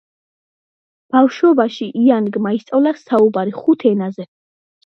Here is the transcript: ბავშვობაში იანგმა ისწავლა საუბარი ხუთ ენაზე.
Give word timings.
ბავშვობაში 1.15 1.89
იანგმა 2.05 2.55
ისწავლა 2.61 2.97
საუბარი 3.05 3.55
ხუთ 3.59 3.87
ენაზე. 3.95 4.31